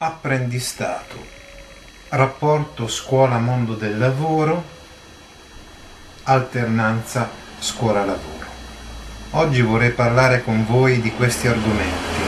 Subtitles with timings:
[0.00, 1.16] Apprendistato.
[2.10, 4.62] Rapporto scuola-mondo del lavoro.
[6.22, 8.46] Alternanza scuola-lavoro.
[9.30, 12.20] Oggi vorrei parlare con voi di questi argomenti.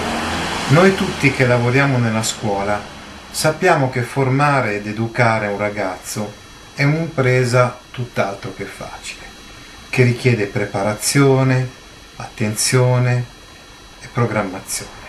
[0.71, 2.81] Noi tutti che lavoriamo nella scuola
[3.31, 6.33] sappiamo che formare ed educare un ragazzo
[6.75, 9.27] è un'impresa tutt'altro che facile,
[9.91, 11.69] che richiede preparazione,
[12.17, 13.25] attenzione
[14.01, 15.00] e programmazione.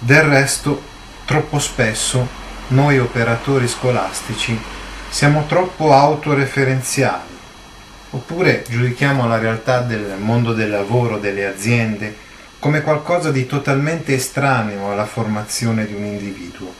[0.00, 0.80] Del resto,
[1.24, 2.24] troppo spesso
[2.68, 4.56] noi operatori scolastici
[5.08, 7.36] siamo troppo autoreferenziali,
[8.10, 12.16] oppure giudichiamo la realtà del mondo del lavoro, delle aziende,
[12.60, 16.72] come qualcosa di totalmente estraneo alla formazione di un individuo,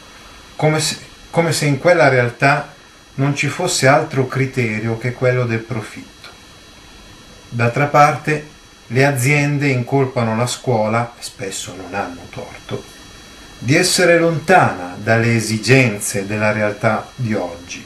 [0.55, 0.98] come se,
[1.30, 2.72] come se in quella realtà
[3.14, 6.28] non ci fosse altro criterio che quello del profitto.
[7.48, 8.47] D'altra parte,
[8.86, 12.97] le aziende incolpano la scuola, e spesso non hanno torto,
[13.59, 17.84] di essere lontana dalle esigenze della realtà di oggi,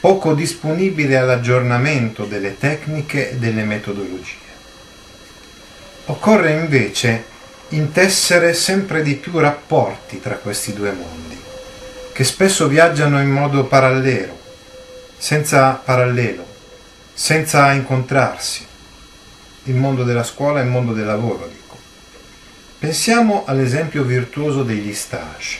[0.00, 4.42] poco disponibile all'aggiornamento delle tecniche e delle metodologie.
[6.06, 7.24] Occorre invece
[7.68, 11.40] intessere sempre di più rapporti tra questi due mondi,
[12.12, 14.38] che spesso viaggiano in modo parallelo,
[15.16, 16.44] senza parallelo,
[17.14, 18.66] senza incontrarsi,
[19.64, 21.62] il mondo della scuola e il mondo del lavoro.
[22.84, 25.56] Pensiamo all'esempio virtuoso degli stage,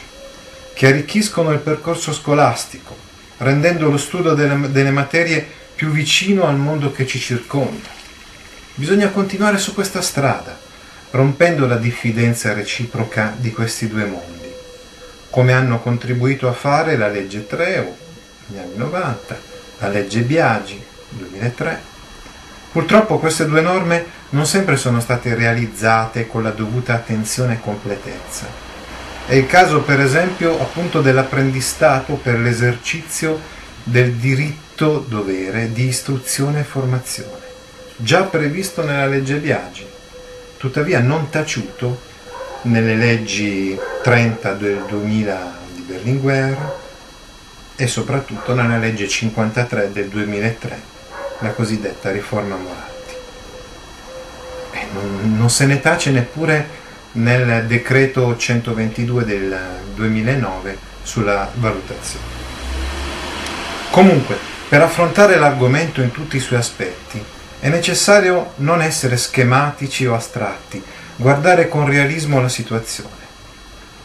[0.75, 2.95] che arricchiscono il percorso scolastico,
[3.37, 5.43] rendendo lo studio delle, delle materie
[5.73, 7.87] più vicino al mondo che ci circonda.
[8.75, 10.55] Bisogna continuare su questa strada,
[11.09, 14.47] rompendo la diffidenza reciproca di questi due mondi,
[15.31, 17.95] come hanno contribuito a fare la legge 3
[18.45, 19.39] negli anni 90,
[19.79, 21.93] la legge Biagi 2003
[22.75, 28.47] Purtroppo queste due norme non sempre sono state realizzate con la dovuta attenzione e completezza.
[29.25, 33.39] È il caso per esempio appunto dell'apprendistato per l'esercizio
[33.81, 37.43] del diritto dovere di istruzione e formazione,
[37.95, 39.87] già previsto nella legge Biagi,
[40.57, 42.01] tuttavia non taciuto
[42.63, 46.73] nelle leggi 30 del 2000 di Berlinguer
[47.77, 50.94] e soprattutto nella legge 53 del 2003
[51.39, 53.13] la cosiddetta riforma Moratti.
[54.71, 59.59] E non, non se ne tace neppure nel decreto 122 del
[59.93, 62.25] 2009 sulla valutazione.
[63.91, 64.37] Comunque,
[64.67, 67.23] per affrontare l'argomento in tutti i suoi aspetti,
[67.59, 70.83] è necessario non essere schematici o astratti,
[71.15, 73.23] guardare con realismo la situazione.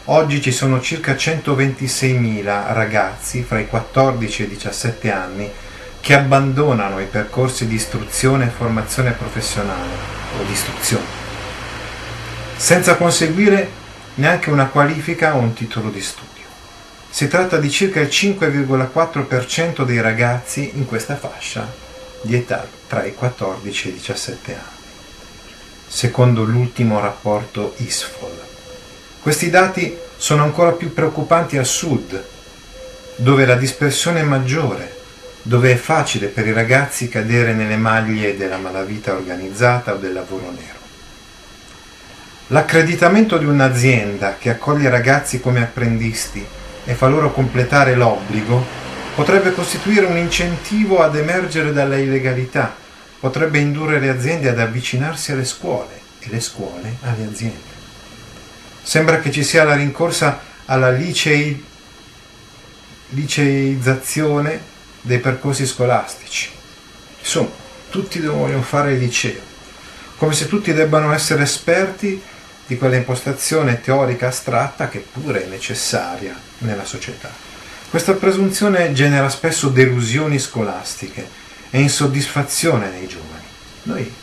[0.05, 2.43] Oggi ci sono circa 126.000
[2.73, 5.51] ragazzi fra i 14 e i 17 anni
[6.01, 9.93] che abbandonano i percorsi di istruzione e formazione professionale
[10.39, 11.05] o di istruzione,
[12.57, 13.69] senza conseguire
[14.15, 16.29] neanche una qualifica o un titolo di studio.
[17.09, 21.71] Si tratta di circa il 5,4% dei ragazzi in questa fascia
[22.21, 24.61] di età tra i 14 e i 17 anni,
[25.87, 28.39] secondo l'ultimo rapporto ISFOL.
[29.21, 32.23] Questi dati sono ancora più preoccupanti al sud,
[33.17, 34.99] dove la dispersione è maggiore
[35.43, 40.51] dove è facile per i ragazzi cadere nelle maglie della malavita organizzata o del lavoro
[40.51, 40.79] nero.
[42.47, 46.45] L'accreditamento di un'azienda che accoglie ragazzi come apprendisti
[46.83, 48.63] e fa loro completare l'obbligo
[49.15, 52.75] potrebbe costituire un incentivo ad emergere dalla illegalità,
[53.19, 57.79] potrebbe indurre le aziende ad avvicinarsi alle scuole e le scuole alle aziende.
[58.83, 61.63] Sembra che ci sia la rincorsa alla licei,
[63.09, 64.59] liceizzazione
[65.01, 66.49] dei percorsi scolastici.
[67.19, 67.49] Insomma,
[67.89, 69.41] tutti vogliono fare il liceo,
[70.17, 72.21] come se tutti debbano essere esperti
[72.65, 77.29] di quella impostazione teorica astratta che pure è necessaria nella società.
[77.89, 81.27] Questa presunzione genera spesso delusioni scolastiche
[81.69, 83.43] e insoddisfazione nei giovani.
[83.83, 84.13] Noi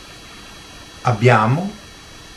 [1.01, 1.71] abbiamo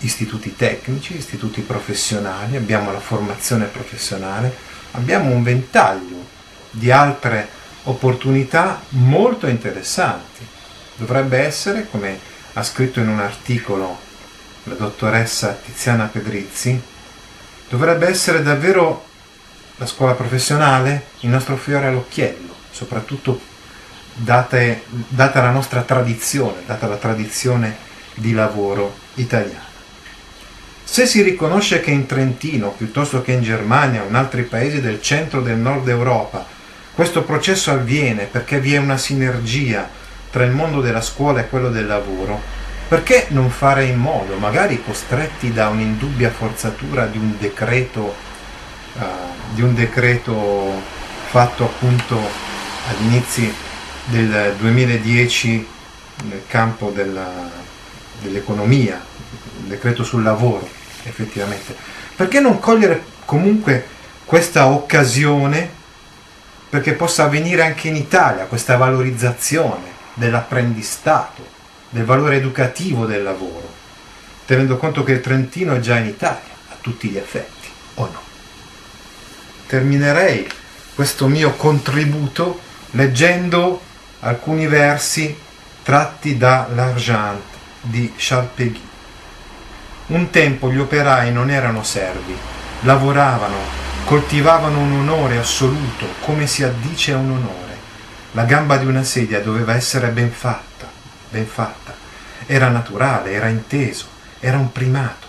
[0.00, 4.54] istituti tecnici, istituti professionali, abbiamo la formazione professionale,
[4.90, 6.26] abbiamo un ventaglio
[6.70, 7.48] di altre
[7.84, 10.46] opportunità molto interessanti.
[10.96, 12.18] Dovrebbe essere, come
[12.52, 13.98] ha scritto in un articolo
[14.64, 16.80] la dottoressa Tiziana Pedrizzi,
[17.68, 19.06] dovrebbe essere davvero
[19.76, 23.40] la scuola professionale il nostro fiore all'occhiello, soprattutto
[24.14, 27.76] date, data la nostra tradizione, data la tradizione
[28.14, 29.70] di lavoro italiana.
[30.84, 35.00] Se si riconosce che in Trentino, piuttosto che in Germania o in altri paesi del
[35.00, 36.46] centro del nord Europa,
[36.94, 39.88] questo processo avviene perché vi è una sinergia
[40.30, 42.40] tra il mondo della scuola e quello del lavoro,
[42.88, 48.14] perché non fare in modo, magari costretti da un'indubbia forzatura di un decreto,
[48.94, 49.02] uh,
[49.52, 50.80] di un decreto
[51.28, 52.18] fatto appunto
[52.88, 53.52] agli inizi
[54.06, 55.66] del 2010
[56.24, 57.50] nel campo della,
[58.20, 59.02] dell'economia,
[59.62, 60.68] il decreto sul lavoro,
[61.04, 61.74] effettivamente.
[62.14, 63.86] Perché non cogliere comunque
[64.24, 65.80] questa occasione
[66.72, 71.46] perché possa avvenire anche in Italia questa valorizzazione dell'apprendistato,
[71.90, 73.70] del valore educativo del lavoro,
[74.46, 78.20] tenendo conto che il Trentino è già in Italia a tutti gli effetti, o no?
[79.66, 80.48] Terminerei
[80.94, 82.58] questo mio contributo
[82.92, 83.82] leggendo
[84.20, 85.38] alcuni versi
[85.82, 87.42] tratti da L'Argent
[87.82, 88.88] di Charles Péguy.
[90.06, 92.34] Un tempo gli operai non erano servi,
[92.80, 97.76] lavoravano, coltivavano un onore assoluto, come si addice a un onore.
[98.32, 100.90] La gamba di una sedia doveva essere ben fatta,
[101.30, 101.94] ben fatta.
[102.46, 104.06] Era naturale, era inteso,
[104.40, 105.28] era un primato.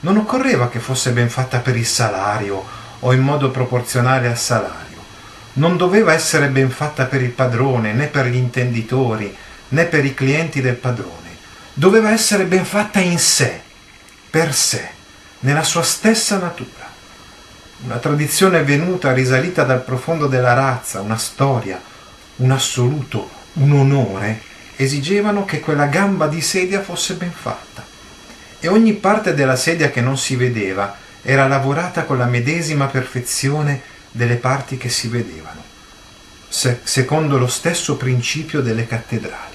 [0.00, 2.64] Non occorreva che fosse ben fatta per il salario
[3.00, 4.96] o in modo proporzionale al salario.
[5.54, 9.34] Non doveva essere ben fatta per il padrone, né per gli intenditori,
[9.68, 11.36] né per i clienti del padrone.
[11.74, 13.60] Doveva essere ben fatta in sé,
[14.30, 14.88] per sé,
[15.40, 16.87] nella sua stessa natura.
[17.80, 21.80] Una tradizione venuta, risalita dal profondo della razza, una storia,
[22.36, 24.42] un assoluto, un onore,
[24.74, 27.86] esigevano che quella gamba di sedia fosse ben fatta.
[28.58, 33.80] E ogni parte della sedia che non si vedeva era lavorata con la medesima perfezione
[34.10, 35.62] delle parti che si vedevano,
[36.48, 39.54] se- secondo lo stesso principio delle cattedrali.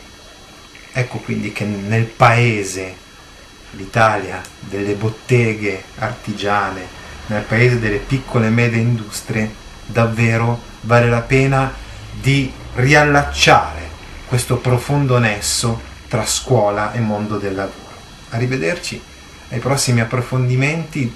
[0.94, 2.96] Ecco quindi che nel paese,
[3.72, 9.54] l'Italia, delle botteghe artigiane, nel paese delle piccole e medie industrie,
[9.86, 11.72] davvero vale la pena
[12.12, 13.82] di riallacciare
[14.26, 17.82] questo profondo nesso tra scuola e mondo del lavoro.
[18.30, 19.02] Arrivederci
[19.50, 21.14] ai prossimi approfondimenti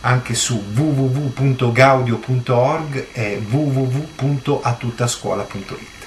[0.00, 6.06] anche su www.gaudio.org e www.atuttascuola.it.